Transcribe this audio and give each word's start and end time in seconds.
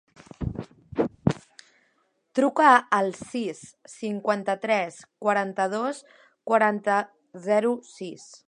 Truca 2.39 2.71
al 3.01 3.13
sis, 3.19 3.61
cinquanta-tres, 3.99 5.01
quaranta-dos, 5.27 6.03
quaranta, 6.53 7.01
zero, 7.49 7.81
sis. 7.97 8.31